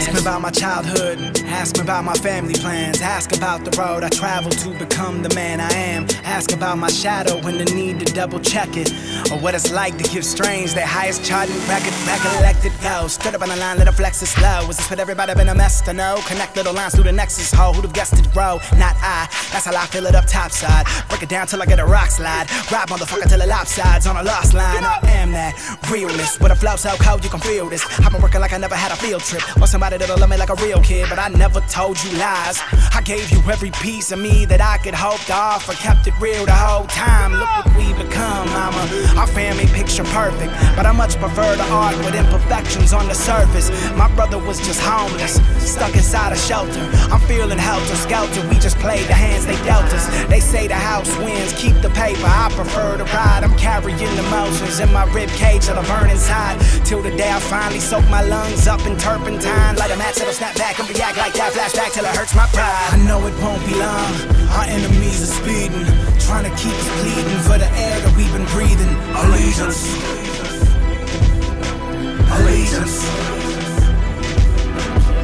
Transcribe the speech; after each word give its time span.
Ask 0.00 0.14
me 0.14 0.20
about 0.20 0.40
my 0.40 0.50
childhood, 0.50 1.42
ask 1.44 1.76
me 1.76 1.82
about 1.82 2.04
my 2.04 2.14
family 2.14 2.54
plans. 2.54 3.02
Ask 3.02 3.36
about 3.36 3.66
the 3.66 3.70
road 3.78 4.02
I 4.02 4.08
traveled 4.08 4.56
to 4.60 4.70
become 4.70 5.22
the 5.22 5.32
man 5.34 5.60
I 5.60 5.70
am. 5.72 6.06
Ask 6.24 6.52
about 6.52 6.78
my 6.78 6.88
shadow 6.88 7.36
and 7.46 7.60
the 7.60 7.66
need 7.74 8.00
to 8.00 8.06
double 8.06 8.40
check 8.40 8.78
it. 8.78 8.90
Or 9.30 9.38
what 9.38 9.54
it's 9.54 9.70
like 9.70 9.98
to 9.98 10.04
give 10.04 10.24
strange 10.24 10.72
their 10.72 10.86
highest 10.86 11.22
charting 11.22 11.54
record. 11.68 11.92
Recollected 12.08 12.72
go. 12.82 13.08
Stood 13.08 13.34
up 13.34 13.42
on 13.42 13.50
the 13.50 13.56
line, 13.56 13.76
let 13.76 13.88
it 13.88 13.92
flex 13.92 14.22
it 14.22 14.26
slow. 14.26 14.66
Was 14.66 14.78
this 14.78 14.88
what 14.88 15.00
everybody 15.00 15.34
been 15.34 15.50
a 15.50 15.54
mess 15.54 15.82
to 15.82 15.92
know? 15.92 16.18
Connect 16.26 16.56
little 16.56 16.72
lines 16.72 16.94
through 16.94 17.04
the 17.04 17.12
nexus 17.12 17.52
hole. 17.52 17.74
Who'd 17.74 17.84
have 17.84 17.92
guessed 17.92 18.14
it 18.14 18.32
grow? 18.32 18.58
Not 18.78 18.96
I. 19.04 19.28
That's 19.52 19.66
how 19.66 19.76
I 19.76 19.84
fill 19.84 20.06
it 20.06 20.14
up 20.14 20.24
topside. 20.26 20.86
Break 21.10 21.24
it 21.24 21.28
down 21.28 21.46
till 21.46 21.60
I 21.60 21.66
get 21.66 21.78
a 21.78 21.84
rock 21.84 22.08
slide. 22.08 22.50
Ride 22.72 22.88
motherfucker 22.88 23.28
till 23.28 23.42
it 23.42 23.48
lopsides 23.50 24.08
on 24.08 24.16
a 24.16 24.22
lost 24.22 24.54
line. 24.54 24.82
I 24.82 24.98
am 25.20 25.30
that 25.32 25.49
realist. 25.90 26.40
With 26.40 26.52
a 26.52 26.56
flow 26.56 26.76
out 26.90 26.98
cold 26.98 27.24
you 27.24 27.30
can 27.30 27.40
feel 27.40 27.68
this. 27.68 27.84
I've 28.00 28.12
been 28.12 28.22
working 28.22 28.40
like 28.40 28.52
I 28.52 28.58
never 28.58 28.74
had 28.74 28.92
a 28.92 28.96
field 28.96 29.22
trip. 29.22 29.42
Or 29.60 29.66
somebody 29.66 29.96
that'll 29.96 30.18
love 30.18 30.30
me 30.30 30.36
like 30.36 30.50
a 30.50 30.54
real 30.56 30.80
kid. 30.82 31.08
But 31.08 31.18
I 31.18 31.28
never 31.28 31.60
told 31.62 32.02
you 32.04 32.10
lies. 32.18 32.60
I 32.94 33.02
gave 33.04 33.30
you 33.30 33.38
every 33.50 33.70
piece 33.70 34.12
of 34.12 34.18
me 34.18 34.44
that 34.46 34.60
I 34.60 34.78
could 34.78 34.94
hope 34.94 35.20
to 35.26 35.34
offer. 35.34 35.72
Kept 35.72 36.06
it 36.06 36.14
real 36.20 36.44
the 36.46 36.52
whole 36.52 36.86
time. 36.86 37.32
Look 37.32 37.48
what 37.48 37.76
we 37.76 37.92
become, 37.94 38.46
mama. 38.50 38.82
Our 39.16 39.26
family 39.26 39.66
picture 39.66 40.04
perfect. 40.04 40.52
But 40.76 40.86
I 40.86 40.92
much 40.92 41.16
prefer 41.16 41.56
the 41.56 41.64
art 41.70 41.96
with 41.98 42.14
imperfections 42.14 42.92
on 42.92 43.08
the 43.08 43.14
surface. 43.14 43.70
My 43.96 44.12
brother 44.14 44.38
was 44.38 44.58
just 44.66 44.80
homeless, 44.80 45.40
stuck 45.58 45.94
inside 45.94 46.32
a 46.32 46.36
shelter. 46.36 46.84
I'm 47.12 47.20
feeling 47.20 47.58
helter 47.58 47.96
skelter. 47.96 48.46
We 48.48 48.56
just 48.58 48.76
played 48.78 49.06
the 49.08 49.14
hands 49.14 49.46
they 49.46 49.56
dealt 49.64 49.86
us. 49.92 50.06
They 50.26 50.40
say 50.40 50.68
the 50.68 50.74
house 50.74 51.10
wins, 51.18 51.52
keep 51.54 51.76
the 51.82 51.90
paper. 51.90 52.26
I 52.26 52.50
prefer 52.54 52.98
to 52.98 53.04
ride. 53.04 53.44
I'm 53.44 53.56
carrying 53.56 54.16
emotions 54.18 54.80
in 54.80 54.92
my 54.92 55.04
rib 55.12 55.30
cage 55.30 55.68
till 55.70 55.78
I 55.78 55.86
burn 55.86 56.10
inside. 56.10 56.58
Till 56.84 57.02
the 57.02 57.10
day 57.10 57.30
I 57.30 57.38
finally 57.38 57.80
soak 57.80 58.04
my 58.10 58.22
lungs 58.22 58.66
up 58.66 58.84
in 58.86 58.96
turpentine. 58.98 59.76
Light 59.76 59.90
a 59.90 59.96
match, 59.96 60.20
it'll 60.20 60.32
snap 60.32 60.56
back 60.56 60.78
and 60.80 60.88
react 60.88 61.16
like 61.16 61.34
that. 61.34 61.52
Flashback 61.52 61.92
till 61.94 62.04
it 62.04 62.14
hurts 62.16 62.34
my 62.34 62.46
pride. 62.50 62.90
I 62.90 62.98
know 63.06 63.18
it 63.26 63.34
won't 63.38 63.62
be 63.66 63.74
long. 63.78 64.10
Our 64.58 64.66
enemies 64.66 65.22
are 65.22 65.32
speeding, 65.38 65.86
trying 66.26 66.46
to 66.50 66.54
keep 66.58 66.74
us 66.74 66.90
bleeding 66.98 67.40
for 67.46 67.56
the 67.58 67.70
air 67.86 67.96
that 68.02 68.12
we've 68.18 68.32
been 68.34 68.48
breathing. 68.50 68.94
Allegiance. 69.22 69.80
Allegiance. 72.34 72.96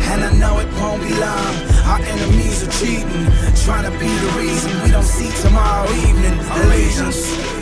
And 0.06 0.22
I 0.22 0.30
know 0.38 0.58
it 0.62 0.70
won't 0.78 1.02
be 1.02 1.12
long. 1.18 1.54
Our 1.90 2.00
enemies 2.06 2.62
are 2.62 2.72
cheating, 2.78 3.26
trying 3.66 3.86
to 3.90 3.94
be 3.98 4.06
the 4.06 4.30
reason 4.38 4.70
we 4.82 4.90
don't 4.90 5.02
see 5.02 5.30
tomorrow 5.42 5.90
evening. 6.06 6.38
Allegiance. 6.62 7.55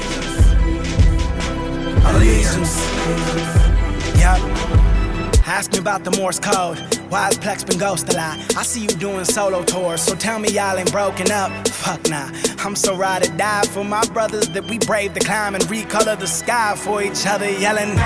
Ask 5.55 5.71
me 5.71 5.79
about 5.79 6.03
the 6.03 6.11
Morse 6.11 6.41
code. 6.41 7.04
Why 7.09 7.27
has 7.27 7.39
Plex 7.39 7.67
been 7.67 7.79
ghost 7.79 8.13
a 8.13 8.17
lot? 8.17 8.39
I 8.57 8.63
see 8.63 8.83
you 8.83 8.89
doing 8.89 9.25
solo 9.25 9.63
tours, 9.63 10.03
so 10.03 10.15
tell 10.15 10.39
me 10.39 10.49
y'all 10.51 10.77
ain't 10.77 10.91
broken 10.91 11.31
up. 11.31 11.69
Fuck 11.69 12.09
nah. 12.09 12.31
I'm 12.65 12.75
so 12.75 12.97
ride 12.97 13.27
or 13.27 13.37
die 13.37 13.63
for 13.67 13.85
my 13.85 14.05
brothers 14.07 14.49
that 14.49 14.65
we 14.65 14.79
brave 14.79 15.15
the 15.15 15.21
climb 15.21 15.55
and 15.55 15.65
recolor 15.65 16.19
the 16.19 16.27
sky 16.27 16.75
for 16.77 17.03
each 17.03 17.27
other, 17.27 17.51
yelling. 17.51 17.97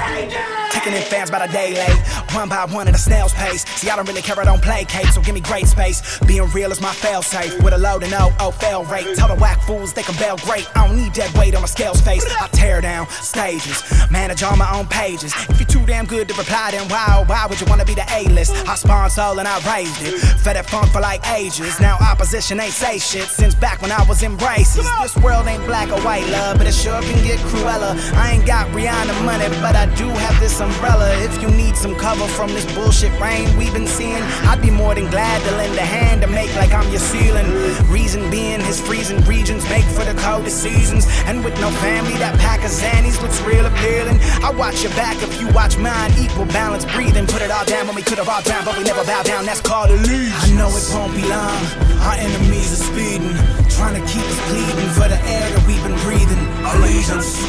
Taking 0.71 0.93
in 0.93 1.03
fans 1.03 1.31
by 1.31 1.47
the 1.47 1.53
day 1.53 1.75
late, 1.75 1.99
one 2.35 2.49
by 2.49 2.67
one 2.67 2.89
at 2.89 2.95
a 2.95 2.99
snail's 2.99 3.33
pace. 3.35 3.65
See, 3.65 3.89
I 3.89 3.97
don't 3.97 4.07
really 4.07 4.21
care, 4.21 4.39
I 4.39 4.45
don't 4.45 4.63
play 4.63 4.85
Kate, 4.85 5.07
so 5.07 5.21
give 5.23 5.35
me 5.35 5.41
great 5.41 5.67
space. 5.67 6.19
Being 6.21 6.49
real 6.51 6.71
is 6.71 6.81
my 6.81 6.93
fail 6.93 7.23
safe, 7.23 7.61
with 7.63 7.73
a 7.73 7.79
load 7.79 8.03
and 8.03 8.13
no, 8.13 8.31
oh, 8.41 8.51
fail 8.51 8.85
rate. 8.85 9.07
Tell 9.17 9.29
the 9.29 9.41
whack 9.41 9.61
fools 9.63 9.93
they 9.95 10.03
can 10.03 10.17
bail 10.17 10.37
great. 10.39 10.69
I 10.77 10.87
don't 10.87 10.97
need 10.97 11.13
dead 11.13 11.33
weight 11.39 11.55
on 11.55 11.63
my 11.63 11.69
scale's 11.69 12.01
face. 12.01 12.25
I 12.41 12.49
tear 12.49 12.81
down 12.81 13.09
stages, 13.09 13.83
manage 14.11 14.43
all 14.43 14.57
my 14.57 14.71
own 14.77 14.87
pages. 14.87 15.33
If 15.49 15.59
you're 15.59 15.69
too 15.69 15.87
damn 15.87 16.07
good 16.07 16.29
to 16.29 16.35
reply, 16.35 16.73
then 16.73 16.89
why, 16.89 17.05
oh, 17.17 17.25
why 17.25 17.47
would 17.49 17.61
you 17.61 17.67
wanna 17.67 17.85
be 17.85 17.95
the 17.95 18.07
A-list? 18.13 18.53
I 18.69 18.75
soul 18.89 19.39
and 19.39 19.47
I 19.47 19.59
raised 19.69 20.01
it, 20.03 20.19
fed 20.41 20.57
it 20.57 20.65
funk 20.65 20.91
for 20.93 21.01
like 21.01 21.21
ages. 21.33 21.79
Now 21.79 21.99
opposition 22.01 22.59
ain't 22.59 22.73
say 22.73 22.99
shit 22.99 23.29
since 23.29 23.55
back 23.55 23.83
when 23.83 23.93
I 23.93 24.03
was 24.09 24.23
in 24.23 24.37
braces. 24.37 24.89
This 25.03 25.17
world 25.19 25.47
ain't 25.47 25.65
black 25.67 25.91
or 25.91 26.01
white, 26.01 26.27
love, 26.29 26.57
but 26.57 26.67
it 26.67 26.73
sure 26.73 27.01
can 27.03 27.23
get 27.23 27.39
crueller. 27.51 27.95
I 28.15 28.33
ain't 28.33 28.47
got 28.47 28.67
Rihanna 28.69 29.25
money, 29.25 29.49
but 29.61 29.77
I 29.77 29.87
do 29.95 30.09
have 30.09 30.41
this 30.41 30.59
umbrella. 30.61 31.15
If 31.19 31.43
you 31.43 31.51
need 31.51 31.77
some 31.77 31.95
cover 31.97 32.27
from 32.29 32.49
this 32.49 32.65
bullshit 32.75 33.13
rain 33.21 33.45
we've 33.59 33.73
been 33.75 33.87
seeing, 33.87 34.23
I'd 34.49 34.63
be 34.63 34.71
more 34.71 34.95
than 34.95 35.11
glad 35.11 35.43
to 35.49 35.57
lend 35.57 35.77
a 35.77 35.85
hand 35.85 36.23
to 36.23 36.29
make 36.29 36.55
like 36.57 36.73
I'm 36.73 36.89
your 36.89 37.01
ceiling. 37.01 37.47
Reason 37.91 38.31
being, 38.31 38.61
his 38.61 38.81
freezing 38.81 39.21
regions 39.25 39.69
make 39.69 39.85
for 39.85 40.05
the 40.05 40.15
coldest 40.23 40.63
seasons. 40.63 41.07
And 41.27 41.45
with 41.45 41.61
no 41.61 41.71
family, 41.85 42.15
that 42.25 42.39
pack 42.39 42.65
of 42.65 42.71
Xannies 42.71 43.21
looks 43.21 43.41
real 43.43 43.67
appealing. 43.67 44.19
I 44.43 44.51
watch 44.51 44.83
your 44.83 44.93
back 44.93 45.21
if 45.23 45.41
you 45.41 45.49
watch 45.53 45.77
mine, 45.77 46.13
equal 46.19 46.47
balance 46.47 46.87
breathing. 46.97 47.27
Put 47.27 47.43
it 47.43 47.51
all 47.51 47.67
down 47.67 47.87
when 47.87 47.97
we 47.97 48.03
could 48.03 48.19
have 48.19 48.29
all 48.29 48.43
drowned, 48.43 48.65
but 48.65 48.78
we 48.79 48.85
never 48.85 49.05
bow 49.05 49.23
down. 49.23 49.45
That's 49.45 49.61
called 49.61 49.91
a 49.91 49.97
lead. 49.97 50.31
I 50.31 50.51
know 50.55 50.71
it 50.71 50.87
won't 50.95 51.15
be 51.15 51.23
long. 51.27 51.59
Our 52.07 52.15
enemies 52.15 52.73
are 52.73 52.85
speeding, 52.87 53.35
trying 53.75 53.99
to 53.99 54.05
keep 54.07 54.23
us 54.23 54.41
bleeding 54.49 54.91
for 54.95 55.09
the 55.11 55.19
air 55.19 55.47
that 55.51 55.63
we've 55.67 55.83
been 55.83 55.99
breathing. 56.07 56.43
Allegiance. 56.63 57.43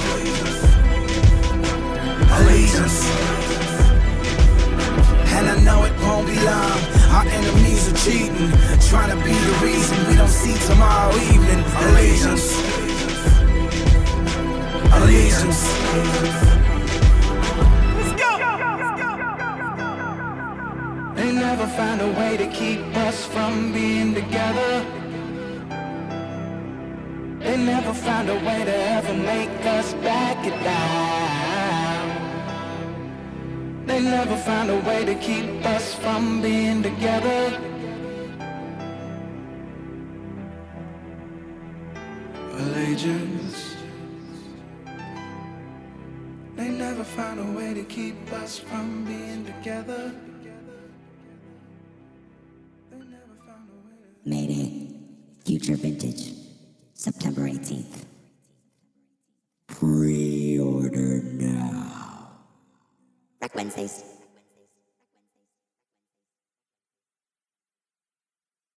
Allegiance. 2.34 2.98
And 5.38 5.46
I 5.54 5.56
know 5.62 5.86
it 5.86 5.94
won't 6.02 6.26
be 6.26 6.36
long. 6.42 6.80
Our 7.14 7.26
enemies 7.30 7.88
are 7.88 7.98
cheating, 8.02 8.50
trying 8.90 9.14
to 9.14 9.20
be 9.24 9.34
the 9.34 9.56
reason 9.62 9.96
we 10.10 10.16
don't 10.16 10.28
see 10.28 10.58
tomorrow 10.66 11.14
evening. 11.14 11.62
Never 21.50 21.68
find 21.82 22.00
a 22.00 22.12
way 22.20 22.38
to 22.38 22.46
keep 22.62 22.80
us 23.08 23.26
from 23.26 23.74
being 23.74 24.14
together. 24.14 24.72
They 27.40 27.58
never 27.58 27.92
find 27.92 28.30
a 28.30 28.36
way 28.48 28.60
to 28.70 28.76
ever 28.98 29.16
make 29.16 29.66
us 29.78 29.96
back 29.96 30.38
it 30.46 30.58
down. 30.64 32.06
They 33.88 34.00
never 34.00 34.38
find 34.50 34.70
a 34.70 34.80
way 34.90 35.06
to 35.06 35.16
keep 35.16 35.66
us 35.66 35.96
from 35.96 36.40
being 36.40 36.84
together. 36.84 37.42
Allegiance. 42.62 43.76
They 46.56 46.70
never 46.86 47.04
find 47.04 47.40
a 47.40 47.50
way 47.58 47.74
to 47.74 47.84
keep 47.98 48.18
us 48.44 48.60
from 48.60 49.04
being 49.06 49.46
together. 49.46 50.14
Mayday. 54.26 54.96
Future 55.46 55.76
Vintage. 55.76 56.34
September 56.94 57.42
18th. 57.42 58.04
Pre 59.68 60.60
order 60.60 61.22
now. 61.24 62.32
Wrek 63.42 63.56
Wednesdays. 63.56 64.04